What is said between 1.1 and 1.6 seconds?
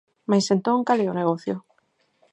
o negocio?